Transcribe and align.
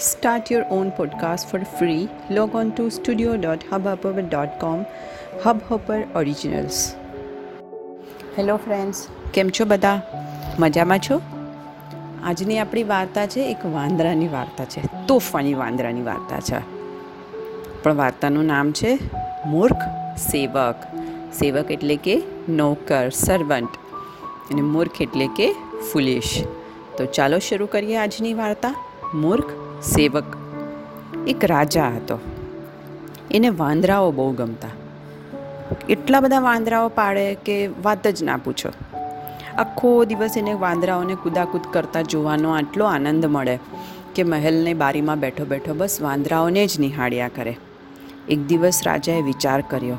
Start 0.00 0.52
your 0.52 0.62
own 0.62 0.86
podcast 1.00 1.40
for 1.52 1.60
free. 1.60 2.02
Log 2.34 2.50
on 2.54 2.68
to 2.78 2.88
studio.hubhopper.com. 2.88 4.78
Hubhopper 5.46 6.00
Originals. 6.20 6.94
Hello 8.38 8.56
friends 8.56 9.06
કેમ 9.34 9.48
છો 9.48 9.64
બધા? 9.64 10.02
મજામાં 10.58 10.98
છો? 10.98 11.20
આજની 12.24 12.58
આપણી 12.58 12.82
વાર્તા 12.82 13.26
છે 13.26 13.40
એક 13.40 13.66
વાંદરાની 13.66 14.28
વાર્તા 14.28 14.64
છે 14.64 14.80
તોફાની 15.06 15.54
વાંદરાની 15.54 16.02
વાર્તા 16.02 16.40
છે. 16.40 16.62
પણ 17.82 17.94
વાર્તાનું 17.94 18.46
નામ 18.46 18.72
છે 18.72 18.98
મૂર્ખ 19.46 19.76
સેવક. 20.16 20.74
સેવક 21.32 21.70
એટલે 21.70 21.96
કે 21.96 22.22
નોકર 22.48 23.08
સર્વન્ટ 23.08 23.68
અને 24.50 24.62
મૂર્ખ 24.62 25.02
એટલે 25.02 25.26
કે 25.26 25.54
ફુલિશ 25.92 26.44
તો 26.96 27.04
ચાલો 27.04 27.38
શરૂ 27.38 27.66
કરીએ 27.66 27.96
આજની 27.96 28.34
વાર્તા. 28.34 28.74
મૂર્ખ, 29.14 29.44
સેવક, 29.82 30.24
એક 31.28 31.44
રાજા 31.44 31.88
હતો. 31.88 32.18
એને 33.30 33.48
વાંદરાઓ 33.48 34.10
બહુ 34.10 34.32
ગમતા. 34.32 34.68
એટલા 35.88 36.20
બધા 36.20 36.40
વાંદરાઓ 36.40 36.88
પાડે 36.88 37.34
કે 37.34 37.66
વાત 37.66 38.06
જ 38.06 38.22
ના 38.22 38.36
પૂછો. 38.36 38.68
આખો 39.58 40.04
દિવસ 40.04 40.34
એને 40.36 40.52
વાંદરાઓને 40.52 41.14
કૂદાકૂદ 41.14 41.60
કરતા 41.72 42.02
જોવાનો 42.02 42.50
આટલો 42.50 42.84
આનંદ 42.84 43.26
મળે 43.26 43.58
કે 44.14 44.22
મહેલની 44.22 44.74
બારીમાં 44.74 45.20
બેઠો 45.20 45.44
બેઠો 45.44 45.74
બસ 45.74 45.98
વાંદરાઓને 46.00 46.66
જ 46.66 46.80
નિહાળ્યા 46.80 47.28
કરે. 47.28 47.56
એક 48.28 48.46
દિવસ 48.46 48.80
રાજાએ 48.86 49.22
વિચાર 49.22 49.60
કર્યો 49.60 49.96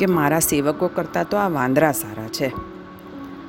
કે 0.00 0.06
મારા 0.06 0.38
સેવકો 0.38 0.88
કરતાં 0.88 1.28
તો 1.28 1.36
આ 1.36 1.48
વાંદરા 1.48 1.92
સારા 1.92 2.28
છે. 2.28 2.52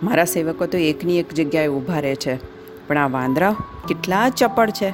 મારા 0.03 0.25
સેવકો 0.25 0.65
તો 0.65 0.77
એકની 0.77 1.19
એક 1.19 1.33
જગ્યાએ 1.33 1.67
ઊભા 1.67 1.99
રહે 1.99 2.15
છે. 2.15 2.50
પણ 2.91 2.97
આ 2.97 3.07
વાંદરા 3.07 3.55
કેટલા 3.87 4.29
ચપળ 4.29 4.69
છે. 4.69 4.93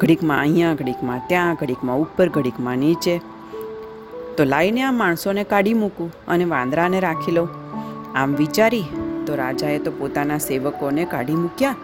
ઘડીકમાં 0.00 0.40
અહીંયા, 0.40 0.74
ઘડીકમાં 0.74 1.20
ત્યાં, 1.28 1.54
ઘડીકમાં 1.54 1.98
ઉપર, 1.98 2.28
ઘડીકમાં 2.28 2.78
નીચે. 2.78 3.20
તો 4.36 4.44
લાઈને 4.44 4.82
આ 4.82 4.90
માણસોને 4.90 5.44
કાઢી 5.44 5.74
મૂકું 5.74 6.12
અને 6.28 6.44
વાંદરાને 6.44 7.00
રાખી 7.00 7.32
લઉં. 7.32 7.48
આમ 8.16 8.34
વિચારી 8.34 8.84
તો 9.26 9.36
રાજાએ 9.36 9.78
તો 9.78 9.90
પોતાના 9.90 10.38
સેવકોને 10.38 11.04
કાઢી 11.04 11.34
મૂક્યા 11.34 11.76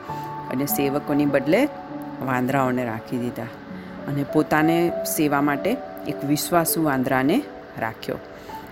અને 0.53 0.67
સેવકોની 0.67 1.27
બદલે 1.27 1.61
વાંદરાઓને 2.27 2.85
રાખી 2.85 3.19
દીધા 3.19 3.51
અને 4.09 4.25
પોતાને 4.33 4.77
સેવા 5.17 5.41
માટે 5.41 5.77
એક 6.09 6.25
વિશ્વાસુ 6.25 6.85
વાંદરાને 6.85 7.43
રાખ્યો 7.79 8.21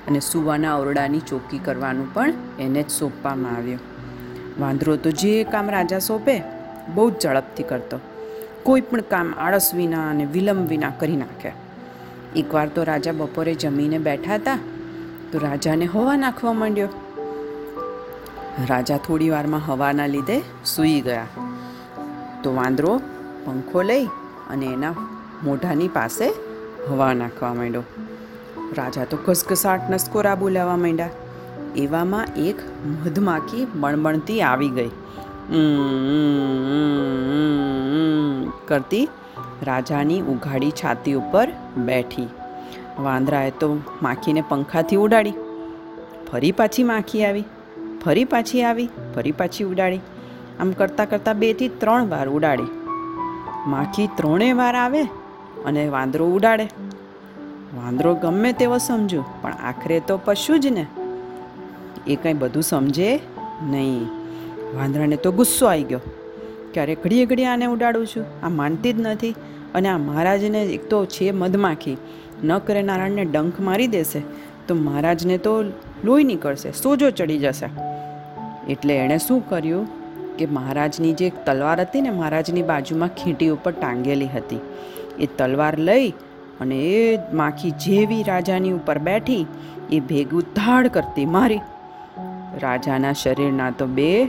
અને 0.09 0.21
સુવાના 0.21 0.77
ઓરડાની 0.77 1.21
ચોકી 1.21 1.59
કરવાનું 1.59 2.15
પણ 2.15 2.33
એને 2.59 2.83
જ 2.83 2.91
સોંપવામાં 2.91 3.57
આવ્યું. 3.57 3.94
વાંદરો 4.61 4.97
તો 4.97 5.11
જે 5.11 5.45
કામ 5.45 5.71
રાજા 5.71 5.99
સોંપે, 5.99 6.43
બહુ 6.95 7.11
જ 7.11 7.21
ઝડપથી 7.21 7.63
કરતો. 7.63 8.01
કોઈ 8.63 8.81
પણ 8.81 9.01
કામ 9.01 9.35
આળસ 9.39 9.75
વિના 9.75 10.11
અને 10.11 10.25
વિલંબ 10.25 10.69
વિના 10.69 10.91
કરી 10.91 11.17
નાખે. 11.17 11.53
એકવાર 12.37 12.69
તો 12.69 12.83
રાજા 12.83 13.13
બપોરે 13.13 13.55
જમીને 13.55 13.99
બેઠા 13.99 14.35
હતા, 14.35 14.59
તો 15.33 15.39
રાજાને 15.39 15.85
હવા 15.85 16.17
નાખવા 16.17 16.53
માંડ્યો. 16.53 16.89
રાજા 18.69 18.97
થોડી 18.97 19.31
વારમાં 19.31 19.61
હવાના 19.67 20.07
લીધે 20.07 20.43
સૂઈ 20.65 21.01
ગયા. 21.01 21.27
તો 22.43 22.55
વાંદરો 22.55 23.01
પંખો 23.45 23.83
લઈ 23.83 24.05
અને 24.51 24.67
એના 24.67 24.95
મોઢાની 25.45 25.89
પાસે 25.89 26.35
હવા 26.89 27.15
નાખવા 27.15 27.55
માંડ્યો. 27.55 27.83
રાજા 28.77 29.05
તો 29.05 29.17
ઘસઘસાટ 29.17 29.91
નસકોરા 29.91 30.35
બોલાવવા 30.35 30.77
માંડ્યા. 30.77 31.11
એવામાં 31.77 32.27
એક 32.37 32.57
મધમાખી 32.87 33.67
બણબણતી 33.75 34.43
આવી 34.43 34.69
ગઈ. 34.69 34.91
કરતી 38.67 39.09
રાજાની 39.63 40.21
ઉઘાડી 40.21 40.71
છાતી 40.71 41.15
ઉપર 41.15 41.49
બેઠી. 41.77 42.29
વાંદરાએ 43.01 43.51
તો 43.51 43.79
માખીને 44.03 44.45
પંખાથી 44.49 44.97
ઉડાડી. 44.97 45.33
ફરી 46.33 46.53
પાછી 46.53 46.83
માખી 46.83 47.25
આવી, 47.25 47.45
ફરી 48.05 48.25
પાછી 48.25 48.63
આવી, 48.63 48.89
ફરી 49.15 49.33
પાછી 49.33 49.65
ઉડાડી. 49.65 50.01
આમ 50.61 50.73
કરતાં 50.73 51.11
કરતાં 51.11 51.39
બેથી 51.39 51.69
ત્રણ 51.69 52.09
વાર 52.09 52.29
ઉડાડી. 52.29 52.65
માખી 53.67 54.07
ત્રણેય 54.07 54.53
વાર 54.53 54.75
આવે 54.75 55.03
અને 55.65 55.89
વાંદરો 55.89 56.27
ઉડાડે. 56.27 56.65
વાંદરો 57.77 58.15
ગમે 58.15 58.53
તેવો 58.53 58.79
સમજુ, 58.79 59.23
પણ 59.43 59.53
આખરે 59.53 60.01
તો 60.01 60.21
પશુ 60.25 60.57
જ 60.57 60.67
ને. 60.67 60.87
એ 62.07 62.17
કંઈ 62.17 62.33
બધું 62.33 62.63
સમજે 62.63 63.21
નહીં. 63.63 64.05
વાંદરાને 64.77 65.17
તો 65.17 65.33
ગુસ્સો 65.33 65.67
આવી 65.67 65.83
ગયો. 65.83 66.01
ક્યારે 66.75 66.95
ઘડીએ 66.95 67.27
ઘડીએ 67.27 67.47
આને 67.47 67.67
ઉડાડું 67.67 68.07
છું? 68.07 68.25
આ 68.43 68.49
માનતી 68.49 68.93
જ 68.93 69.01
નથી. 69.01 69.35
અને 69.75 69.89
આ 69.89 69.99
મહારાજને 69.99 70.63
એક 70.63 70.89
તો 70.89 71.07
છે 71.07 71.31
મધમાખી. 71.31 71.97
ન 72.45 72.59
કરે 72.59 72.83
નારાયણને 72.83 73.25
ડંખ 73.25 73.61
મારી 73.61 73.87
દેશે, 73.87 74.23
તો 74.69 74.75
મહારાજને 74.75 75.39
તો 75.39 75.63
લોહી 76.05 76.25
નીકળશે, 76.25 76.73
સોજો 76.73 77.11
ચડી 77.11 77.39
જશે. 77.39 77.69
એટલે 78.73 78.97
એણે 78.97 79.19
શું 79.19 79.49
કર્યું 79.49 79.89
કે 80.37 80.47
મહારાજની 80.47 81.13
જે 81.13 81.33
તલવાર 81.47 81.81
હતી 81.81 82.01
ને 82.01 82.11
મહારાજની 82.11 82.63
બાજુમાં 82.63 83.09
ખીંટી 83.09 83.49
ઉપર 83.49 83.71
ટાંગેલી 83.71 84.27
હતી. 84.27 84.61
એ 85.19 85.27
તલવાર 85.27 85.79
લઈ 85.79 86.11
અને 86.61 86.75
એ 86.75 87.19
માખી 87.33 87.71
જેવી 87.71 88.23
રાજાની 88.23 88.73
ઉપર 88.73 88.99
બેઠી, 88.99 89.47
એ 89.93 90.01
ભેગું 90.01 90.43
ધાડ 90.43 90.89
કરતી 90.89 91.25
મારી. 91.25 91.61
રાજાના 92.61 93.13
શરીરના 93.13 93.71
તો 93.71 93.87
બે 93.87 94.29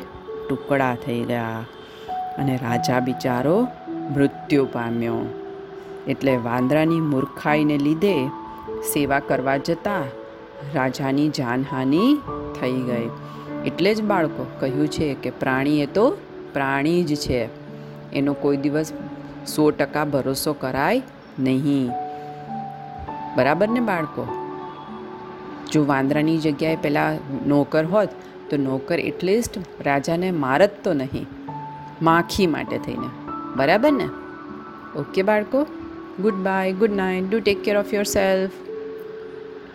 ટુકડા 0.49 0.95
થઈ 1.05 1.21
ગયા 1.21 1.65
અને 2.37 2.59
રાજા 2.63 2.99
બિચારો 2.99 3.67
મૃત્યુ 4.15 4.65
પામ્યો. 4.65 5.17
એટલે 6.07 6.37
વાંદરાની 6.37 7.01
મૂર્ખાઈને 7.01 7.77
લીધે 7.77 8.27
સેવા 8.93 9.19
કરવા 9.19 9.57
જતાં 9.57 10.03
રાજાની 10.73 11.29
જાનહાનિ 11.29 12.17
થઈ 12.61 12.71
ગઈ. 12.71 13.09
એટલે 13.65 13.95
જ 13.95 14.03
બાળકો 14.03 14.45
કહ્યું 14.59 14.87
છે 14.87 15.13
કે 15.13 15.29
પ્રાણી 15.29 15.81
એ 15.81 15.85
તો 15.85 16.17
પ્રાણી 16.53 17.03
જ 17.03 17.15
છે. 17.15 17.49
એનો 18.13 18.33
કોઈ 18.33 18.57
દિવસ 18.57 18.93
સો 19.47 19.71
ટકા 19.71 20.05
ભરોસો 20.05 20.53
કરાય 20.53 21.01
નહીં. 21.39 21.91
બરાબર 23.35 23.69
ને 23.69 23.79
બાળકો? 23.79 24.44
જો 25.71 25.85
વાંદરાની 25.85 26.37
જગ્યાએ 26.37 26.75
પહેલાં 26.75 27.17
નોકર 27.47 27.85
હોત, 27.85 28.09
તો 28.49 28.57
નોકર 28.57 28.99
એટલીસ્ટ 28.99 29.57
રાજાને 29.81 30.31
મારત 30.31 30.83
તો 30.83 30.93
નહીં. 30.93 31.27
માખી 32.01 32.47
માટે 32.47 32.77
થઈને. 32.77 33.09
બરાબર 33.55 33.91
ને? 33.91 34.09
ઓકે 34.99 35.21
બાળકો? 35.21 35.67
Goodbye, 36.33 36.73
good 36.73 36.91
night, 36.91 37.29
do 37.29 37.39
take 37.39 37.63
care 37.63 37.77
of 37.77 37.93
yourself 38.03 38.51